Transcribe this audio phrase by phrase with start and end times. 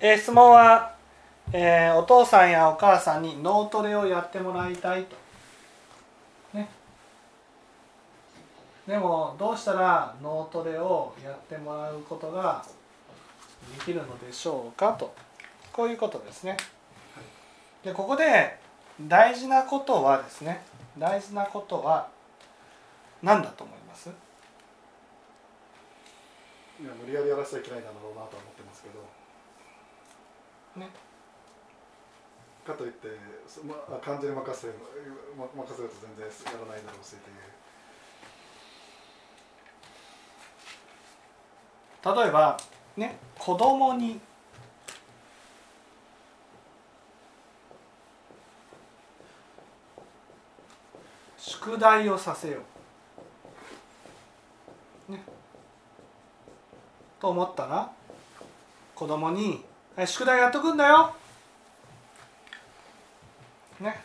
[0.00, 0.94] えー質問は、
[1.52, 5.16] えーお父さんやお母さんに脳トレをやってもらいたいと。
[6.54, 6.68] ね。
[8.86, 12.64] でもどうしたら脳トレをやってもらうことが
[13.76, 15.12] できるのでしょうかと
[15.72, 16.56] こういうことですね。
[17.82, 18.58] でここで
[19.00, 20.62] 大事なことはですね
[20.96, 22.08] 大事なことは
[23.22, 24.10] 何だと思います？
[24.10, 24.12] い
[26.84, 29.00] や無理やりやらせちゃいけないだろうなと思ってますけど
[30.78, 30.90] ね。
[32.66, 33.08] かといって、
[33.46, 34.66] そまあ、完全に任せ
[35.36, 36.32] ま任せると全然や
[36.66, 37.58] らないだろうしという。
[42.04, 42.56] 例えば
[42.96, 44.20] ね子供に
[51.36, 52.58] 宿題をさせよ
[55.08, 55.22] う、ね、
[57.20, 57.90] と思ったら
[58.94, 59.64] 子供にはい
[60.06, 61.14] 宿題やっとくんだよ」
[63.80, 64.02] ね。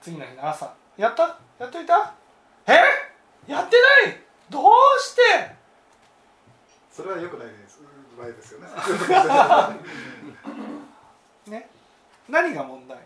[0.00, 1.38] 次の日の朝「やった？
[1.58, 2.14] やっといた？
[2.66, 2.72] え？
[3.46, 4.20] やってない？
[4.50, 5.22] どうして?」
[6.92, 7.80] それは良くないです。
[8.18, 8.68] ないですよね。
[11.48, 11.68] ね。
[12.28, 12.96] 何が問題？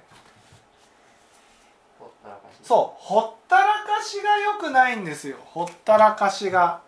[1.98, 2.66] ほったらかし。
[2.66, 3.02] そう。
[3.02, 5.38] ほったらかしが良くないんですよ。
[5.44, 6.80] ほったらかしが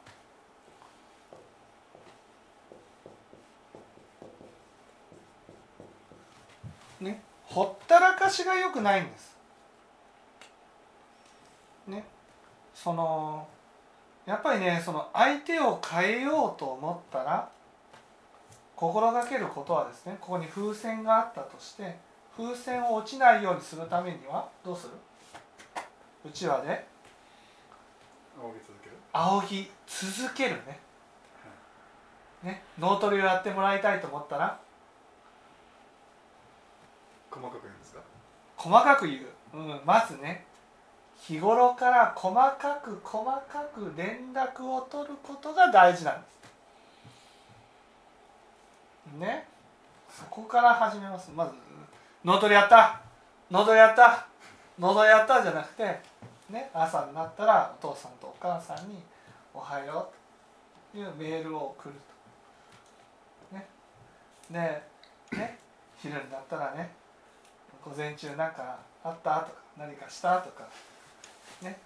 [7.03, 9.37] ねほったらかしが良くないんです。
[11.87, 12.05] ね
[12.75, 13.47] その
[14.25, 17.49] やっぱりねその相手を変えようと思ったら
[18.77, 21.97] 心がけることはですねここに風船があったとして
[22.37, 24.93] 風船を落ちないようにするためにはどうする？
[26.25, 26.87] うちわで
[28.41, 28.97] 仰ぎ続ける？
[29.13, 30.81] 仰ぎ続けるね。
[32.43, 34.59] ね脳トレをやってもらいたいと思ったら
[37.33, 38.01] 細かく言うんですか？
[38.57, 40.45] 細かく言う、うん、まずね
[41.17, 43.41] 日頃から細かく細か
[43.75, 46.33] く連絡を取ることが大事なんです。
[49.19, 49.47] ね？
[50.11, 51.31] そこから始めます。
[51.35, 51.53] まず
[52.25, 53.01] 脳トレやった。
[53.51, 54.27] 脳トレやった。
[54.79, 56.01] 脳トレやったじゃなくて
[56.51, 56.71] ね？
[56.73, 59.03] 朝になったらお父さんとお母さんに
[59.55, 60.11] 「おはよ
[60.93, 61.95] う」というメールを送る
[63.51, 63.57] と。
[63.57, 63.69] ね？
[64.51, 64.83] で
[65.39, 65.59] ね？
[65.99, 66.91] 昼になったらね
[67.85, 69.41] 午前中なんかあった？
[69.41, 70.39] とか何かした？
[70.39, 70.69] とか
[71.63, 71.79] ね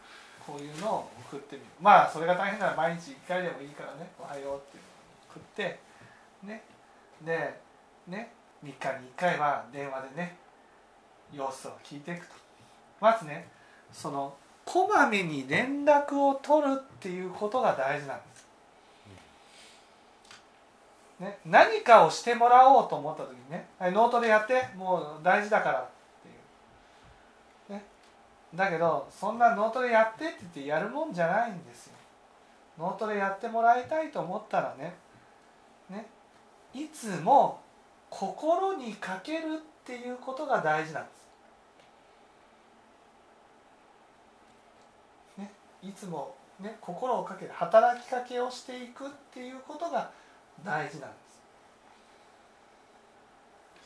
[0.46, 1.66] こういうのを送ってみる。
[1.80, 5.80] まあそれが大変なら毎日1回でもいいからね「おはよう」っていうのを送って
[6.42, 6.62] ね
[7.22, 7.60] で
[8.06, 10.36] ね3日に1回は電話でね
[11.32, 12.34] 様子を聞いていくと。
[13.00, 13.48] まずね
[13.92, 18.35] そのこまめに連絡を取るっていうことが大事なんです、
[21.20, 25.86] ね、何かをしてもらおうと思った時にね、はい、脳トレやってもう大事だからっ
[26.22, 26.28] て
[27.72, 27.84] いう、ね、
[28.54, 31.94] だけどそんな脳トレやってって言ってやるもんじゃないんですよ。
[32.78, 34.94] 脳トレやってもらいたいと思ったらね
[35.88, 36.06] ね
[36.74, 37.60] いつも
[38.10, 41.16] 心にかけるっていうことが大事なんです。
[45.38, 45.50] ね、
[45.82, 50.25] いつも、ね、心をかける働きかけをしていくっていうことが大事
[50.64, 50.98] なんです。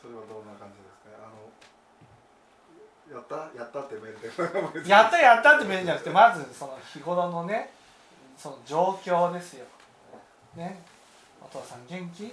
[0.01, 1.09] それはどんな感じですか？
[1.09, 1.51] ねあの
[3.15, 3.35] やった？
[3.57, 4.89] やったってメールで。
[4.89, 7.73] やったやったってメールじゃなくてまずその日頃のね
[8.37, 9.65] その状況ですよ、
[10.55, 10.81] ね、
[11.41, 12.25] お父さん元気？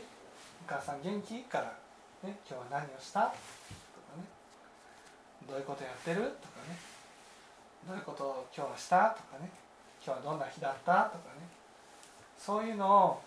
[0.67, 1.43] お母さん元気？
[1.45, 1.65] から、
[2.23, 3.21] ね、今日は何をした？
[3.23, 3.35] とか
[4.17, 4.25] ね。
[5.49, 6.23] どういうことやってる？
[6.23, 6.31] とか
[6.69, 6.79] ね。
[7.87, 9.11] どういうことを今日はした？
[9.11, 9.51] とかね。
[10.05, 11.05] 今日はどんな日だった？
[11.05, 11.47] とかね。
[12.39, 13.23] そういうのを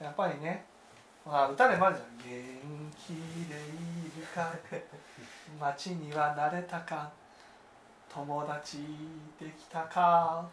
[0.00, 0.64] やっぱりね。
[1.26, 3.08] まあ歌でもあるじゃん「元気
[3.48, 4.50] でいるか。
[5.60, 7.10] 街には慣れたか。
[8.08, 8.78] 友達
[9.38, 10.48] できたか。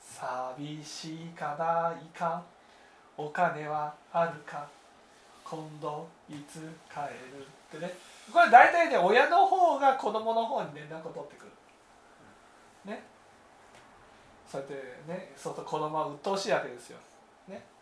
[0.00, 2.42] 寂しいかないか。
[3.16, 4.68] お金はあるか。
[5.42, 6.60] 今度いつ
[6.92, 7.92] 帰る」ってね。
[8.32, 11.52] これ大体ね親の方が子供の方に連絡を取ってくる。
[12.84, 13.02] ね。
[14.46, 14.74] そうやって
[15.06, 16.98] ねそうすると子供は鬱陶しいわけですよ。
[17.48, 17.75] ね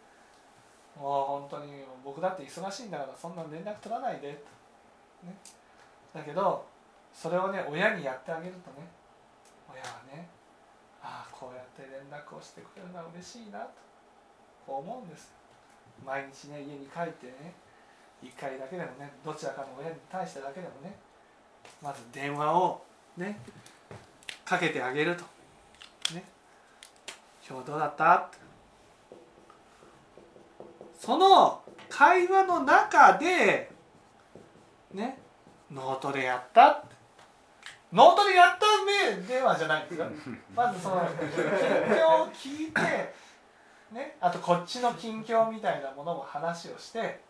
[0.99, 4.33] もう本当に僕だって忙しいんだからそんな連絡取らないで。
[5.23, 5.37] と、ね、
[6.15, 6.65] だけど
[7.13, 8.87] それをね親にやってあげるとね。
[9.73, 10.29] 親はね
[11.03, 13.67] ああこうやって連絡をしてくれるのは嬉しいなと。
[14.67, 15.33] こう思うんです
[16.05, 17.53] 毎日ね家に帰ってね
[18.23, 20.97] 1回だけでもねどちらかの親に対してだけでもね
[21.83, 22.83] まず電話を
[23.17, 23.39] ね
[24.45, 25.25] かけてあげると。
[26.15, 26.23] ね
[27.47, 28.31] 今日どうだった？
[31.05, 33.71] その会話の中で
[34.93, 35.19] ね
[35.71, 36.71] ノートでやった。
[36.71, 36.95] って
[37.93, 38.67] ノートでやった
[39.13, 40.09] 目ではじゃないですか
[40.57, 41.17] まずその近
[41.95, 43.15] 況を聞いて
[43.93, 47.21] ねあとこっちの近況みたいなものも話をして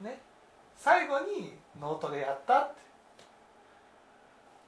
[0.00, 0.20] ね
[0.76, 2.60] 最後にノートでやった。
[2.60, 2.80] って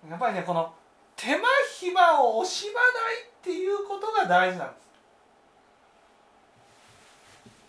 [0.09, 0.75] やっぱりねこの
[1.17, 1.47] 手間
[1.79, 4.83] 暇を惜しまないっていうことが大事なんです。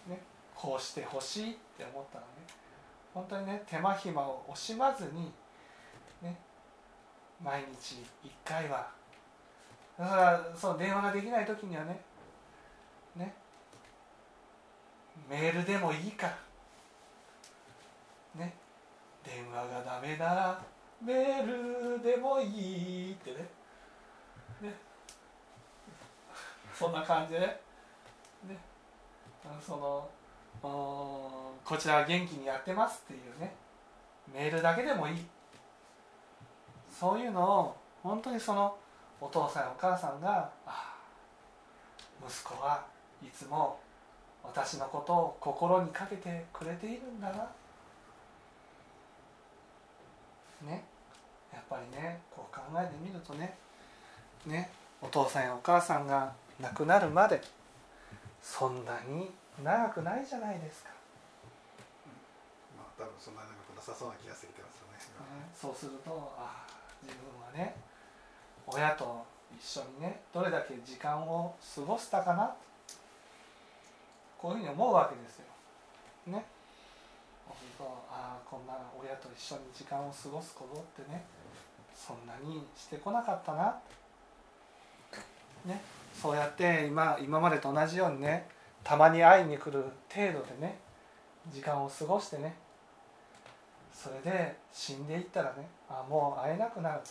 [0.10, 0.20] ね、
[0.64, 2.28] こうしてほしいって思ったらね。
[3.14, 5.30] 本当にね手間暇を惜しまずに
[6.22, 6.40] ね
[7.44, 8.88] 毎日1回は。
[10.00, 12.00] だからその電話ができない時にはね
[13.18, 13.34] ね
[15.30, 16.28] メールでもいいか
[18.38, 18.46] ら。
[18.46, 18.54] ね
[19.22, 20.62] 電話がダメなら
[21.02, 23.38] メールでもいいってね。
[24.62, 24.74] ね。
[26.74, 27.60] そんな感じでね。
[29.62, 30.10] その
[30.64, 33.54] こちらは元気にやってますっていうね
[34.34, 35.26] メールだけでもいい。
[36.90, 38.76] そういうのを本当にその
[39.20, 40.50] お父さんお母さんが
[42.26, 42.86] 息子は
[43.22, 43.80] いつも
[44.44, 47.50] 私のことを心にかけてくれているんだな。
[50.62, 50.84] ね。
[51.54, 53.54] やっぱりねこう考えてみるとね
[54.46, 54.70] ね
[55.02, 57.42] お父さんやお母さんが亡くなるまで
[58.42, 59.30] そんなに
[59.62, 60.90] 長くないじゃないですか、
[62.78, 64.98] まあ多分そんな長くなさそうな気がしてきてますよね
[65.38, 66.74] ねそうするとああ
[67.04, 67.76] 自分はね
[68.66, 72.56] 親と一緒にねどれだけ時間を過ごしたかな
[74.38, 75.46] こういうふうに思うわけですよ。
[76.28, 76.44] ね。
[77.48, 81.24] そうするとああこんな親と一緒に時間を過ごすことってね
[81.96, 83.80] そんなにしてこなかったな。
[85.66, 85.82] ね。
[86.14, 88.50] そうやって今今までと同じようにね
[88.84, 89.84] たまに会いに来る
[90.14, 90.78] 程度でね
[91.52, 92.56] 時間を過ごしてね
[93.94, 97.02] それで死んでいったらねあもう会えなくなる。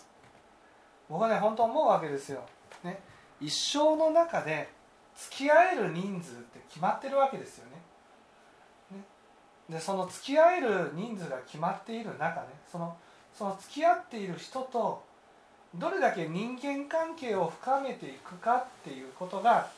[1.08, 2.42] 僕はね本当思うわけですよ、
[2.84, 3.00] ね、
[3.40, 4.68] 一生の中で
[5.16, 8.98] 付き合える人数って決まってるわけですよね。
[8.98, 9.04] ね
[9.68, 12.96] でその付き合える人数が決まっている中ねその
[13.34, 15.02] その付き合っている人と
[15.74, 19.68] どれだけ人間関係を深めていくかっていうことが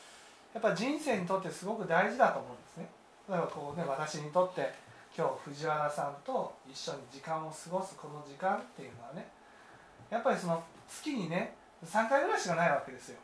[0.55, 2.87] やっぱ人生にとってすごく大事だと思うんですね。
[3.27, 4.71] 例えばこうね私にとって
[5.15, 9.27] 今日藤原さんと一緒に時間を過ごすこの時間っていうのはね
[10.09, 11.55] やっぱりその月にね
[11.85, 13.17] 3回ぐらいしかないわけですよ。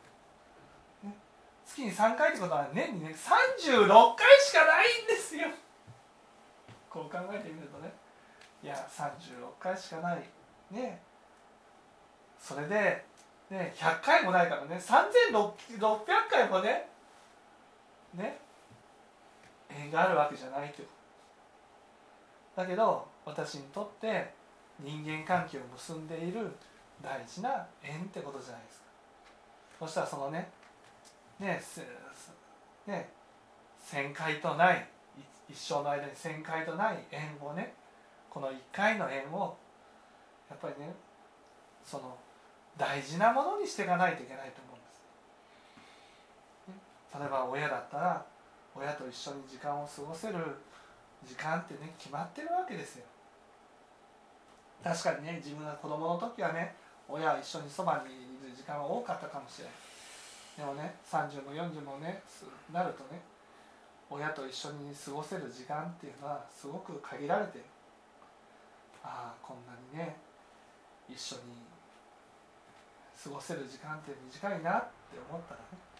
[1.04, 1.16] ね、
[1.64, 5.48] 月に3回ってことは年にね36回しかないんですよ。
[6.90, 7.94] こう考えてみるとね
[8.62, 10.22] いや36回しかない
[10.70, 11.00] ね
[12.38, 13.06] それで、
[13.48, 15.54] ね、100回もないからね3600
[16.30, 16.91] 回もね
[18.14, 18.38] ね。
[19.70, 20.88] 縁があるわけじゃないってこ
[22.56, 22.62] と。
[22.62, 24.32] だけど私にとって
[24.78, 26.50] 人間関係を結んでいる
[27.02, 28.86] 大事な縁ってことじゃないですか。
[29.80, 30.50] そしたらそのね
[31.38, 31.60] ね
[32.86, 33.08] ね
[33.82, 34.86] 旋回とない
[35.48, 37.74] 一生の間に旋回とない縁をね
[38.30, 39.56] この1回の縁を
[40.48, 40.94] やっぱりね
[41.84, 42.16] その
[42.78, 44.71] 大事なものにしていかないといけないと思う。
[47.18, 48.24] 例えば親だったら
[48.74, 50.38] 親と一緒に時間を過ごせる
[51.24, 53.04] 時間ってね決まってるわけですよ。
[54.82, 56.74] 確かにね自分が子供の時はね
[57.08, 59.74] 親は一緒にそばにいる時間は多かったかもしれない。
[60.58, 62.22] でもね30も40もね
[62.72, 63.20] なるとね
[64.10, 67.60] 親と一緒に過ごせる時間っていうのはすごく限られて
[69.04, 70.16] ああこんなにね
[71.08, 71.42] 一緒に
[73.22, 75.91] 過ごせる時間って短いなって思ったらね。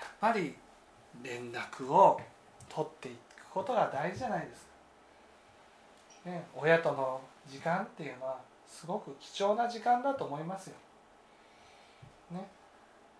[0.00, 0.54] やっぱり
[1.22, 2.20] 連絡を
[2.68, 4.66] 取っていくことが大事じゃないです
[6.24, 10.76] か、ね、親との時間っていうのはすごく貴重な時間だと思いますよ、
[12.32, 12.46] ね、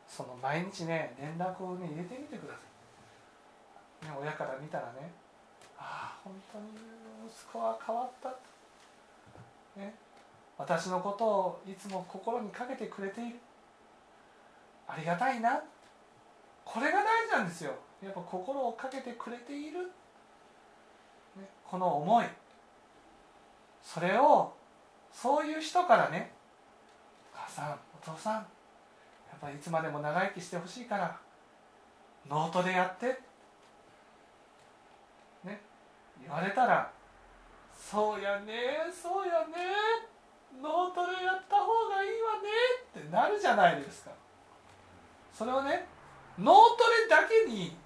[0.09, 2.61] その毎日ね連絡をね入れてみてくださ
[4.03, 5.11] い、ね、親から見たらね
[5.79, 6.67] ああ本当に
[7.29, 8.29] 息子は変わった
[9.81, 9.95] ね
[10.61, 13.37] 私のことをいつも心にかけてくれている。
[14.87, 15.63] ありがたいな。
[16.73, 17.73] これが大事なんですよ。
[18.00, 19.83] やっぱ心をかけてくれている、
[21.37, 22.27] ね、この思い。
[23.83, 24.53] それを
[25.12, 26.31] そういう人からね
[27.35, 28.41] お母さんお父さんや
[29.37, 31.19] っぱいつまでも長生きしてほしいから
[32.29, 33.07] 脳トレやって。
[35.43, 35.61] ね
[36.23, 36.93] 言われたら
[37.75, 38.53] そうやね
[38.93, 39.57] そうやね
[40.62, 42.49] 脳トレやった方がいいわね
[43.00, 44.12] ってなるじゃないですか。
[45.33, 45.87] それをね
[46.40, 47.76] 脳トレだけに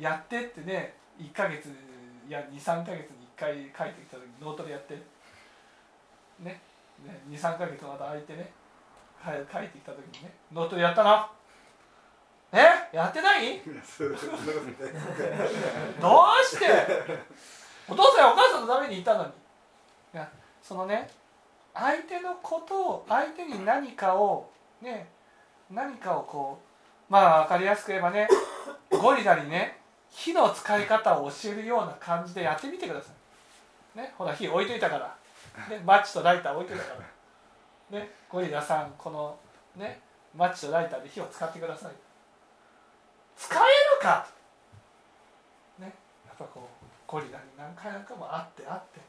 [0.00, 1.68] やってってね1ヶ月
[2.26, 4.94] いや23ヶ月に1回書いてきた時脳トレやって。
[6.40, 6.60] ね。
[7.04, 8.50] ね23か月また空いてね。
[9.22, 12.58] 帰帰ってきた時にね「脳トレやったな」え？
[12.92, 13.60] やってない？
[13.60, 13.76] どう
[16.44, 16.66] して？
[17.88, 19.30] お父さんやお母さんのためにいたのに。
[19.30, 19.32] い
[20.16, 20.28] や
[20.62, 21.08] そのね
[21.74, 25.08] 相手のことを相手に何かをね
[25.70, 26.64] 何かをこう
[27.12, 28.26] まあ分かりやすく言えばね
[28.88, 29.78] ゴリラにね
[30.08, 33.10] 火の使い方を教えるような感じでやってみてくださ
[33.94, 33.98] い。
[33.98, 35.14] ねほら火置いといたから、
[35.68, 37.02] ね、マッチとライター置いといたか
[37.90, 37.98] ら。
[37.98, 39.38] ねゴリラさんこの
[39.76, 40.00] ね
[40.34, 41.92] マッチとライターで火を使ってください。
[43.36, 44.26] 使えるか！
[45.78, 45.92] ね
[46.26, 49.00] やっぱこうゴリラに何回なんかも会って会って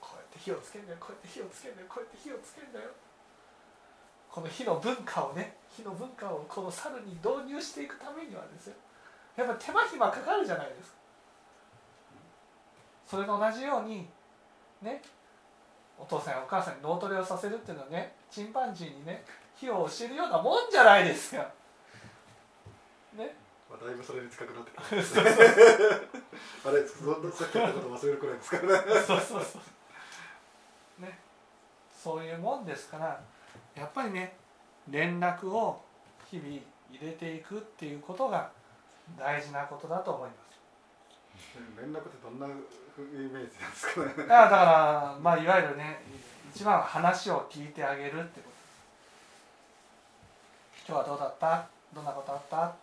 [0.00, 2.90] こうやって火をつけるんだよこうやって火をつけるんだよこうやって火をつけるんだよ
[4.30, 8.74] この火の文化をね火の文化をこの猿に導入していくためにはですよ。
[9.36, 10.98] やっぱ手間暇かかるじゃないですか。
[13.06, 14.06] それと同じように
[14.82, 15.00] ね
[15.98, 19.24] お父さんやお母さんに脳トレをさせるっていうのはねチンパンジーにね
[19.56, 21.50] 火を教えるようなもんじゃないですか。
[23.16, 23.34] ね。
[23.68, 24.82] まあだいぶそれに近くなってきた
[26.70, 29.02] あれそんなさっき言ったこと忘れるくらいですからね。
[29.06, 29.58] そうそうそ
[30.98, 31.02] う。
[31.02, 31.18] ね。
[31.92, 33.20] そういうもんですから
[33.78, 34.36] やっぱりね
[34.90, 35.82] 連絡を
[36.30, 36.62] 日々入
[37.00, 38.50] れていくっていうことが
[39.18, 40.38] 大事なことだと思います。
[41.80, 44.06] 連絡ってどんなイメージなんですかね。
[44.16, 46.02] だからまあいわゆるね
[46.54, 48.58] 一番は話を聞いてあげるってこと。
[50.88, 51.68] 今日はどうだった？
[51.94, 52.74] どんなことあった？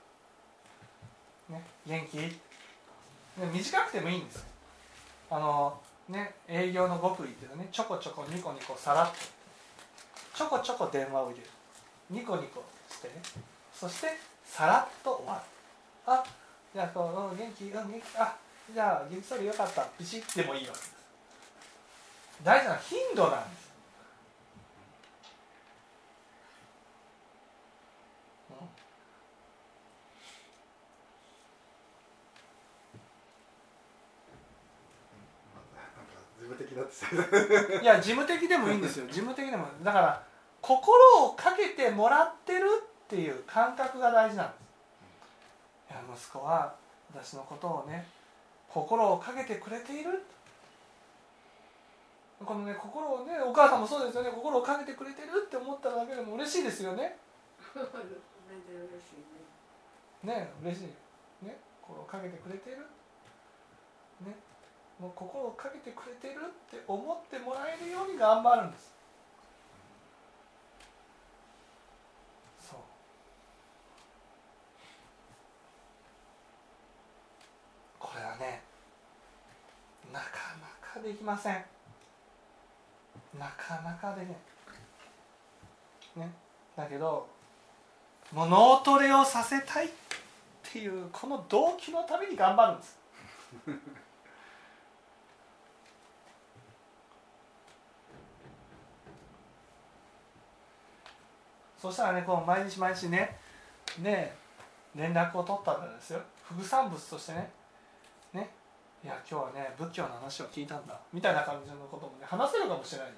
[1.53, 2.37] ね元気、ね、
[3.51, 4.43] 短くてもいいんですよ。
[5.31, 9.15] あのね営業の極意っていうのはねちょこちょこニコニコさらっと
[10.35, 11.49] ちょこちょこ電話を入れる。
[12.09, 13.13] ニコニコしてね。
[13.73, 14.07] そして
[14.43, 15.41] さらっと終わる。
[16.05, 16.23] あ
[16.73, 18.35] じゃあこううん元気うん元気あ
[18.73, 19.87] じゃあ元気そうでよかった。
[19.97, 20.93] ビシッてもいいわけです。
[22.43, 23.65] 大事な頻度なんです、
[28.49, 28.57] うん
[36.49, 39.05] なんっていや事務的でもいいんですよ。
[39.07, 39.65] 事務的でも。
[39.83, 40.23] だから
[40.61, 42.65] 心をかけてもらってる
[43.05, 45.91] っていう感覚が大事なんです。
[45.91, 46.73] いや息子は
[47.13, 48.05] 私のことをね
[48.67, 50.23] 心をかけてくれている。
[52.43, 54.31] このね心をねお母さんもそうですよね。
[54.31, 57.17] 心をかけてくれてるって思っただけでも嬉しいですよね。
[57.73, 57.91] 全然
[58.83, 59.13] 嬉し
[60.23, 60.33] いね。
[60.33, 61.45] ね嬉しい。
[61.45, 62.79] ね心をかけてくれている。
[64.21, 64.35] ね
[64.99, 68.93] もう心をかけてくれてるって思ってもらえるように頑張るんです。
[72.59, 72.79] そう。
[77.99, 78.61] これはね
[80.13, 80.25] なか
[80.61, 81.65] なかできません。
[83.37, 84.37] なかなかでね。
[86.15, 86.31] ね。
[86.77, 87.27] だけど
[88.31, 89.89] もう脳トレをさせたいっ
[90.63, 92.97] ていうこの動機のために頑張るんです。
[101.81, 103.37] そしたらねこう毎日毎日ね
[103.99, 104.33] ね
[104.95, 106.21] 連絡を取ったらですよ。
[106.43, 107.51] 副産物としてね。
[108.33, 108.49] ね
[109.03, 110.99] いや今日はね仏教の話を聞いたんだ。
[111.11, 113.11] みたいな感じのこともね話せるかもしれない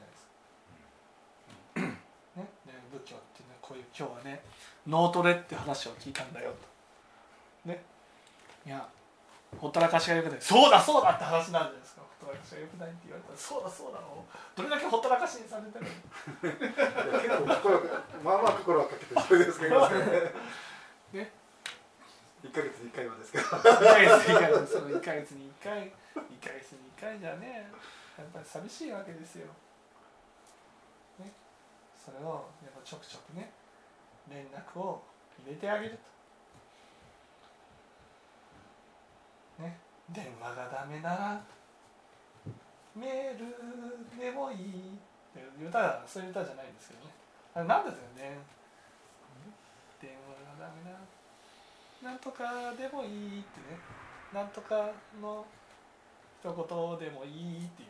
[1.73, 2.41] じゃないですか。
[2.41, 4.43] ね、ね仏教っていうのはこういう今日はね
[4.87, 6.51] 脳トレって話を聞いたんだよ
[7.63, 7.69] と。
[7.69, 7.83] ね。
[8.65, 8.87] いや
[9.59, 15.85] ほったらかしがよくないそうだそうだって話になるじゃないですかほったらかしがよくないって言われたらそうだそうだどれだけほったらかしにされてる
[16.43, 17.47] 結構
[18.23, 21.31] まあまあ心はかけてそれですけどね。
[22.43, 23.45] 1ヶ月に1回はですけど。
[23.45, 24.67] 1ヶ月に1回。
[24.67, 25.87] その1ヶ月に1回。
[25.87, 25.91] 1
[26.43, 27.71] ヶ月に1回じゃね
[28.17, 29.45] やっぱり寂しいわけですよ、
[31.19, 31.31] ね、
[31.93, 33.51] それをやっぱちょくちょくね。
[34.29, 35.03] 連絡を
[35.45, 35.97] 入れてあげる
[39.57, 39.63] と。
[39.63, 39.79] ね。
[40.09, 41.41] 電話がダメなら
[42.97, 43.53] メール
[44.19, 44.61] でもいいっ
[45.33, 47.13] ていう歌がそういう歌じゃないんですけどね。
[47.53, 48.39] あれなんですよね。
[50.01, 50.97] 電話がダメな。
[52.11, 53.77] なんとかでもいいってね。
[54.33, 55.45] なんとかの
[56.41, 57.89] 一言でもいいっていう。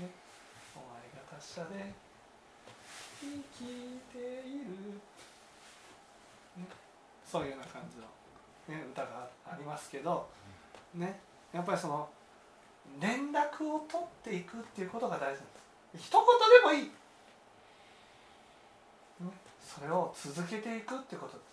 [0.00, 0.10] ね。
[0.74, 1.92] お前が達者で
[3.20, 3.64] 生き
[4.12, 5.00] ている、
[6.56, 6.66] ね、
[7.24, 8.04] そういうような感じの、
[8.78, 10.28] ね、歌がありますけど。
[10.94, 11.20] ね。
[11.52, 12.08] やっぱりその
[13.00, 15.40] 連絡を取っていくっていうことが大事なんで
[15.98, 16.08] す。
[16.08, 16.22] 一言
[16.62, 16.90] でもいい、
[19.24, 21.44] ね、それを続けていくってことで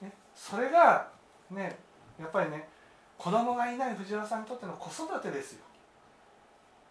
[0.00, 0.04] す。
[0.04, 1.08] ね、それが
[1.50, 1.78] ね
[2.20, 2.68] やっぱりね
[3.18, 5.64] 子供がいない藤原さんにとっての子育てですよ。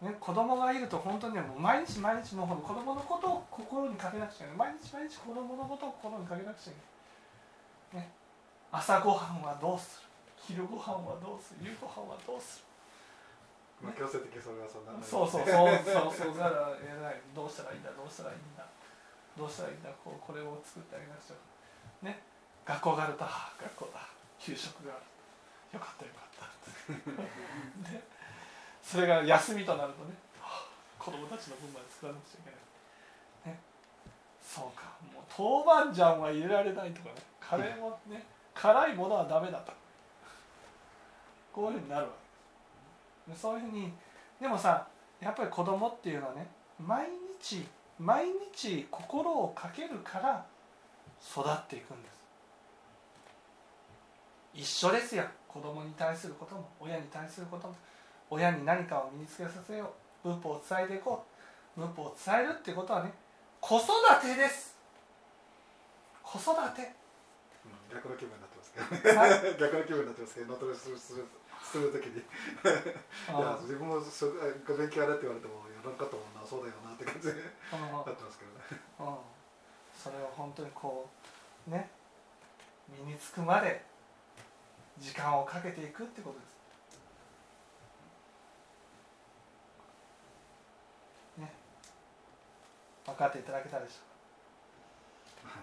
[0.02, 4.70] ね、子供がいると本当にねもう毎日毎日もう子供のことを心にかけなくちゃいけない。
[4.72, 6.74] 毎日毎日子供のことを心にかけなくちゃい
[7.92, 8.12] けない、ね、
[8.72, 10.08] 朝ごはんはどうする？
[10.36, 11.72] 昼ごはんはどうする？
[11.72, 12.66] 夕ごはんはどうする？
[13.84, 15.76] まあ強制的にそれはそんなそうそうそう。
[15.84, 16.38] そうそう。
[16.38, 18.66] だからえらいどうしたらいいんだどうしたらいいんだ。
[19.36, 19.90] どうしたらいいんだ。
[20.04, 21.36] こうこれを作ってあげなくちゃ
[22.06, 22.24] ね
[22.66, 24.08] 学校があると学校だ
[24.40, 25.04] 給食がある。
[25.76, 26.48] よかったよかった。
[27.92, 28.00] で
[28.82, 30.16] それが休みとなるとね
[30.98, 33.56] 子供たちの分まで作らなくちゃいけない。
[33.56, 33.60] ね。
[34.42, 34.96] そうか。
[35.14, 35.24] もう
[35.68, 37.16] 豆板醤は入れられないとかね。
[37.40, 39.74] カレーもね辛いものはダメだと。
[41.54, 42.25] こういうふうになるわけ。
[43.34, 43.92] そういうふうに
[44.40, 44.88] でもさ
[45.22, 46.48] やっぱり子供っていうのはね
[46.86, 47.08] 毎
[47.42, 47.66] 日
[47.98, 50.46] 毎日心をかけるから
[51.22, 52.16] 育っていくんです。
[54.54, 55.24] 一緒ですよ。
[55.48, 57.76] 子供に対することも親に対することも
[58.30, 60.28] 親に何かを身につけさせよう。
[60.28, 61.24] 文法を伝えていこ
[61.78, 61.80] う。
[61.80, 63.12] 文法を伝えるってことはね
[63.62, 63.88] 子育
[64.22, 64.76] てです。
[66.22, 66.82] 子育て。
[67.64, 69.20] うん逆の気分になってますけどね。
[69.20, 69.56] はい。
[69.60, 70.48] 逆の気分になってますけど
[71.76, 72.20] する時に。
[72.20, 72.24] い
[73.28, 77.42] やあ自分もそ勉強やれって言われてもやらんかったもんなそうだよなって感じにな
[78.00, 78.80] ってますけどね。
[79.00, 79.18] うん、
[79.92, 81.10] それを本当にこ
[81.68, 81.90] うね
[82.88, 83.84] 身につくまで
[85.00, 86.56] 時間をかけていくってことです。
[91.42, 91.52] ね、
[93.06, 93.96] 分かっていただけたでしょ
[95.44, 95.56] うか。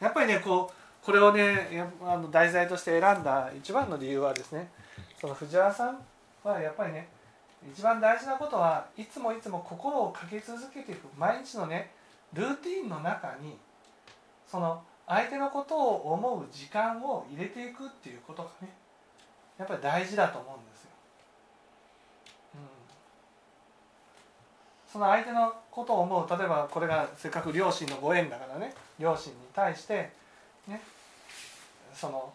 [0.00, 4.70] やっぱりねこうこれをねやあの題材として選んだ一番の理由はですね
[5.24, 5.98] その藤原さん
[6.42, 7.08] はやっぱりね
[7.72, 11.92] 一番大事なことはいつもいつも心をかけ続けていく毎日のね
[12.34, 13.56] ルーティンの中に
[14.46, 18.68] その相手のことを思う時間を入れていくっていうことがね
[19.58, 20.90] やっぱり大事だと思うんですよ。
[22.56, 22.60] うん、
[24.92, 30.10] その相手のことを思う例えばこれがせっかく両親のご縁だからね両親に対して
[30.68, 30.82] ね
[31.94, 32.30] その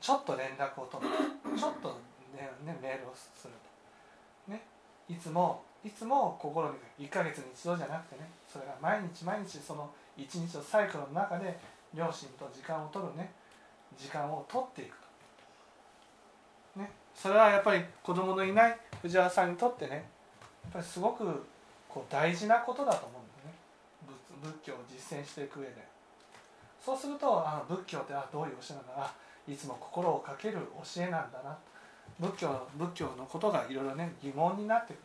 [0.00, 2.05] ちょっと連絡を取るちょっと
[2.42, 3.54] ねメールをする
[4.46, 4.52] と。
[4.52, 4.62] ね
[5.08, 6.68] いつもいつも心
[6.98, 11.58] に1ヶ月に一度じゃなくてねそれが毎日毎日その一日のサイクルの中で
[11.94, 13.30] 両親と時間を取るね
[13.96, 14.96] 時間を取っていく
[16.74, 20.00] と、ね、それはやっぱり子供のいない藤原さんにとってねや
[20.70, 21.24] っぱりすごく
[21.88, 23.54] こう大事なことだと思うんだよね。
[24.42, 25.74] 仏教を実践していく上で。
[26.84, 28.92] そうするとあ仏教ってあどういう教えなんだ。
[28.98, 29.14] あ
[29.48, 30.58] いつも心をかける
[30.94, 31.56] 教えなんだな。
[32.18, 35.02] 仏教仏教のことがいろいろね疑問になってくる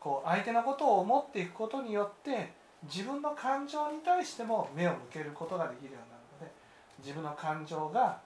[0.00, 2.52] こう相手のことを思っていくことによって
[2.84, 6.52] 自分の感情に対しても目を向けることができるようになるので
[7.02, 8.20] 自分の感情が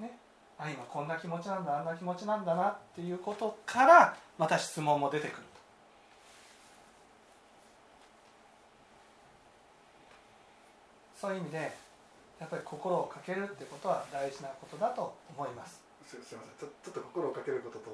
[0.00, 0.16] ね
[0.58, 5.58] あ今こんな気持ちなんだあんな気持ちなんだなっていうことからまた質問も出てくると。
[11.20, 11.72] そういう意味で
[12.38, 15.87] やっぱり心をかけるってことは大事なことだと思います。
[16.08, 16.56] すすいません。
[16.58, 17.90] ちょちょっと心をかけることと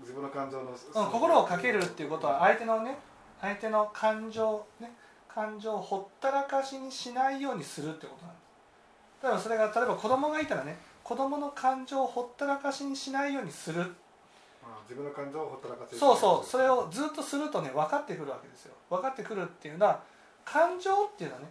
[0.00, 2.98] 自分の感情の、うん、心をかけるっていうことは相手のね
[3.40, 4.90] 相手の感情ね
[5.28, 13.80] 感情をほったらかしにしないようにするってことなんです例えばそれが例えば子供がいたらね子供の感情をほったらかしにしないようにする。
[13.80, 16.48] まあ自分の感情をほったらかしにそうそう。
[16.48, 18.74] それをずっとするとね分かってくるわけですよ。
[18.90, 20.00] 分かってくるっていうのは
[20.44, 21.48] 感情っていうのはね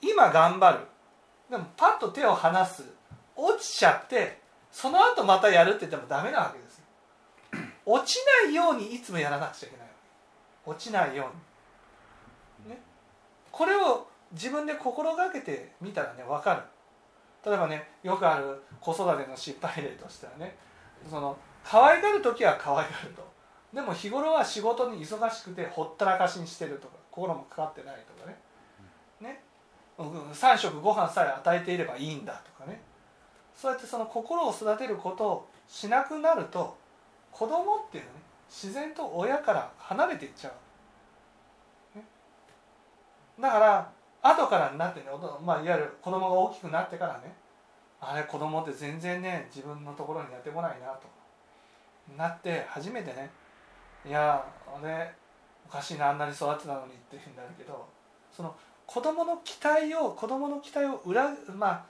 [0.00, 0.78] 今頑張る。
[1.50, 2.84] でもパッと手を離す。
[3.34, 4.41] 落ちちゃって
[4.72, 6.82] その後またやるって言ってもダメなわけです。
[7.84, 9.86] 落ちないようにいつもやらなくちゃいけない
[10.64, 11.30] 落ちないよ
[12.64, 12.74] うに。
[12.74, 12.80] ね。
[13.50, 16.62] これを自分で心がけてみたらね分かる。
[17.44, 20.56] 例えばねよくある子育ての失敗例としてはね
[21.10, 23.30] その可愛がる時は可愛がると。
[23.74, 28.38] でも日頃は仕事に忙しくてほったらかしにしてるとか心もかかってないとかね。
[29.20, 29.42] ね。
[29.98, 32.80] 3食ご飯さえ与えていればいいんだとかね。
[33.54, 36.76] そうやってその心を育てることをしなくなると
[37.30, 40.52] 子供っていうのはね自然と親から離れていっちゃ
[41.94, 42.04] う、ね、
[43.40, 43.90] だから
[44.22, 45.06] 後からになってね、
[45.44, 47.34] まあ、いわゆる子供が大きくなってからね
[48.00, 51.22] あれ子供って全然ね自分のところにやってこないなと。
[52.16, 53.30] なって初めてね
[54.06, 54.44] いや
[54.80, 55.10] 俺
[55.66, 57.86] おかしいなあんなに育てたのにっていうふうになるけど
[58.36, 58.54] その
[58.86, 61.84] 子供の期待を子供の期待を裏,、まあ、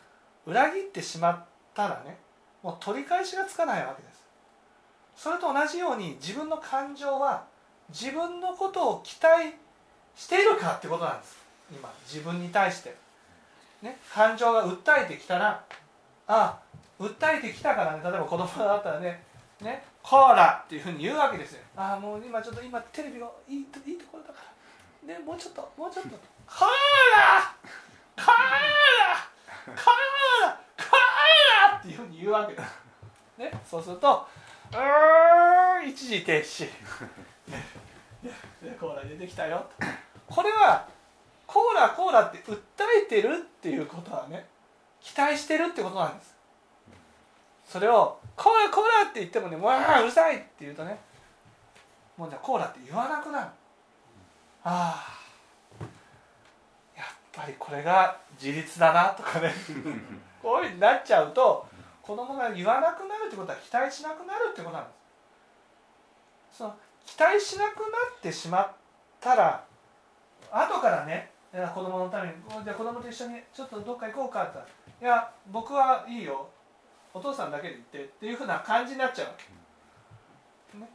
[0.47, 2.17] 裏切ってしまったらね
[2.63, 4.23] もう取り返しがつかないわけです。
[5.17, 7.45] それと同じように自分の感情は
[7.91, 9.55] 自分のことを期待
[10.17, 11.37] しているかってことなんです。
[11.71, 12.95] 今自分に対して、
[13.83, 15.65] ね、感情が訴えてきたら
[16.27, 16.59] ああ
[17.01, 18.01] 訴えてきたからね。
[18.03, 19.23] 例えば子供だったらね
[19.61, 21.63] ねコーラっていうふうに言うわけですよ。
[21.77, 24.41] ああもう今ちょっと今テレビがいいといいところだか
[25.07, 25.15] ら。
[25.15, 26.11] ねもうちょっともうちょっと。
[26.11, 26.69] コー
[27.17, 27.55] ラ！
[28.17, 28.35] コーラ！
[29.67, 30.61] コーラ！
[31.75, 34.27] ーっていうふうに言うわけですねそうすると
[34.73, 34.77] う
[35.87, 36.69] ん一時停止。
[38.63, 39.67] でコーラ出てきたよ。
[40.29, 40.87] これは
[41.47, 42.57] コーラコーラって訴
[43.05, 44.47] えてるっていうことはね
[45.01, 46.35] 期待してるってことなんです。
[47.67, 50.99] それをコーラコーラって言ってもね「わあうるさい!」って言うとね
[52.17, 53.47] もうじゃあコーラって言わなくなる。
[54.65, 55.05] あ
[55.85, 55.85] あ
[56.97, 59.53] やっぱりこれが自立だなとかね。
[60.43, 61.67] こういうふうになっちゃうと
[62.03, 64.91] 子供が言わなくなるってことは期待しなくなるってことなんで
[66.53, 66.59] す。
[66.59, 66.75] その
[67.07, 67.85] 期待しなくな
[68.17, 68.73] ってしまっ
[69.21, 69.65] たら
[70.51, 74.67] 後からね子供のためにじゃあ子供と一緒にちょっとどっか行こうかって言っ
[75.01, 76.49] たらいや僕はいいよ。
[77.15, 79.35] お父さんだけで行ってっていうふうな感じになっちゃうわ
[80.73, 80.89] け、ね、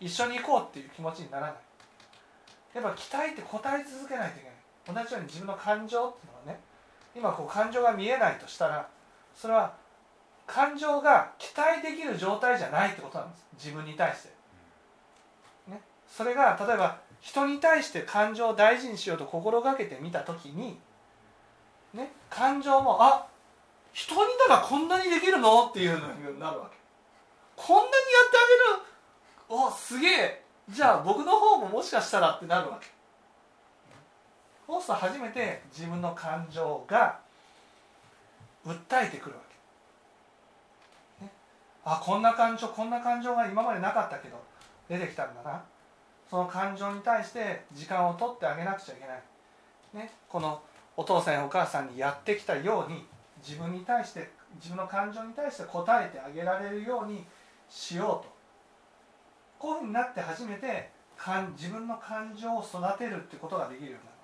[0.00, 1.54] 一緒に行こうっていう気持ちにならない。
[2.74, 5.04] やっぱ期待って答え続けないといけない。
[5.04, 6.27] 同じように自分の感情って
[7.14, 8.88] 今こう感情が見えないとしたら
[9.34, 9.74] それは
[10.46, 13.46] 感情が期待できる状態じゃないってことなんです。
[13.64, 14.28] 自分に対して、
[15.68, 20.78] ね、それが例えば人に対して感情を大事にしようと心がけてみた時に、
[21.92, 23.26] ね、感情もあ
[23.92, 26.76] 人にならこんなにできるのっていうのになるわけ。
[27.56, 27.90] こんなにや
[28.28, 28.36] って
[29.48, 29.66] あげる。
[29.66, 30.44] おすげえ。
[30.68, 32.86] じゃあ僕の方ももしかしたらってなるわけ。
[34.68, 37.18] そうすると初めて自分の感情が
[38.66, 39.42] 訴えてくるわ
[41.18, 41.32] け、ね、
[41.86, 44.36] あこんな感情こんな感情が今までなかったけど
[44.90, 45.64] 出てきたんだな。
[46.28, 49.22] その感情に対して時間を取ってあげなくちゃいけない、
[49.94, 50.60] ね、この
[50.94, 53.06] お父さんやお母さんにやってきたように
[53.42, 57.24] 自分に対して自分の感情に対して応えてあげられるように
[57.70, 58.38] しようと。
[59.58, 60.90] こういうふうになって初めて
[61.56, 64.17] 自分の感情を育てるってことができるようになる。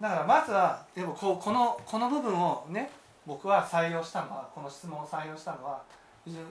[0.00, 2.90] だからまずはでもこうこのこの部分をね
[3.26, 5.82] 僕は採用したのはこの質問を採用したのは、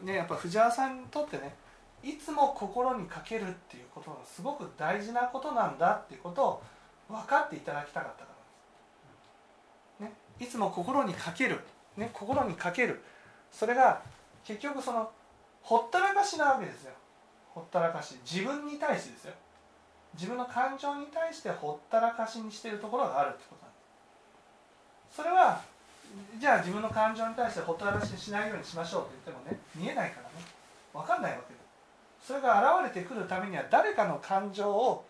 [0.04, 1.56] ね、やっぱ藤原さんにとってね
[2.04, 6.64] いつも心にかけるっていうことがすごく大事なことなんだっていうことを
[7.10, 8.28] 分かっていただきたかったか
[10.00, 11.60] らです、ね、いつも心にかける、
[11.98, 13.02] ね、心にかける。
[13.52, 14.02] それが
[14.46, 15.10] 結局その
[15.62, 16.94] ほったらかしなわけですよ。
[17.50, 18.16] ほったらかし。
[18.24, 19.34] 自分に対してですよ。
[20.14, 23.78] 自分の感情に対してほったらかしにしているところがあるってことなんで
[25.12, 25.18] す。
[25.18, 25.62] それは
[26.40, 30.30] じゃあ自分の感情に対してほったらかしにしないようにしましょうって言ってもね見えないからね
[30.94, 31.60] 分かんないわけで
[32.26, 35.06] それが現れてくるためには誰かの感情を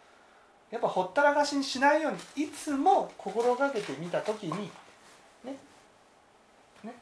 [0.70, 4.70] やっぱほったらかしにしないようにいつも心がけてみた時に
[5.44, 5.56] ね
[6.84, 6.94] ね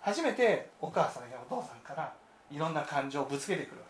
[0.00, 2.12] 初めてお母さんやお父さんから
[2.50, 3.86] いろんな感情をぶつけてくるわ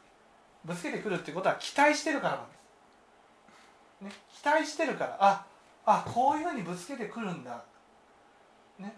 [0.65, 0.73] け。
[0.73, 2.56] ぶつけてくるってことは期待してるからなんです、
[4.01, 5.47] ね、期待してるからあ
[5.87, 7.65] あこういうふうにぶつけてくるんだ、
[8.79, 8.95] ね、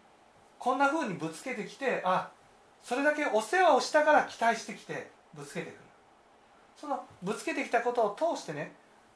[0.58, 2.30] こんなふうにぶつけてきてあ
[2.82, 5.78] それだけお世話をしたから期待してきてぶつけてくる。
[6.76, 8.72] そのぶつけてきたことを通してね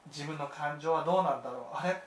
[0.09, 1.77] 自分の感情はどうなんだろう。
[1.77, 2.03] あれ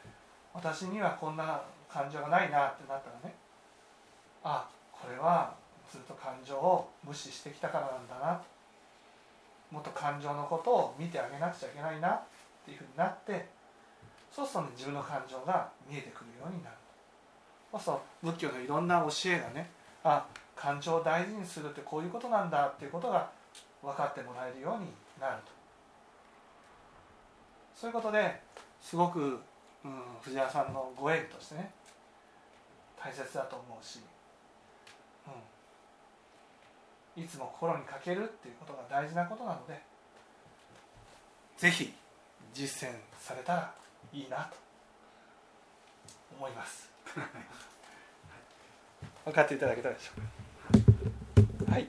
[0.54, 3.36] 私にはこんな感情がないなってなったらね
[4.44, 5.54] あこれは
[5.92, 8.42] ずっと感情を無視してきたからなんだな。
[9.72, 12.22] もっと感情のことを見てあげなくちゃいけないなっ
[12.66, 13.48] ていうふうになって
[14.36, 16.76] そうすると、ね、自分の感情が見えてくるようになる。
[17.71, 19.69] そうすると仏教のいろんな教えがね
[20.04, 20.26] あ
[20.58, 23.30] 感情を大事にするってこういうことなんだっていうことが
[23.82, 24.88] 分かってもらえるように
[25.21, 25.52] なると。
[27.74, 28.41] そういうことで
[28.82, 29.39] すごく、
[29.86, 31.71] うん、藤原さんのご縁としてね
[33.02, 34.00] 大切だと思うし、
[37.15, 39.80] うん、いつも心にかけるっていうことが大事なことなので
[41.58, 41.93] ぜひ
[42.54, 44.56] 実践されたらいいなと
[46.38, 46.89] 思います。
[49.26, 50.12] 分かっていただけたでしょ
[51.62, 51.72] うか？
[51.74, 51.88] はい。